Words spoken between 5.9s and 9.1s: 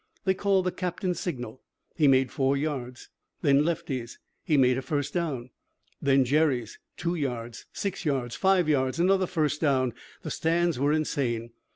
Then Jerry's. Two yards. Six yards. Five yards.